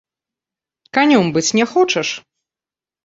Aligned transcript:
Канём 0.97 1.25
быць 1.35 1.45
не 1.59 1.65
хочаш? 1.75 2.07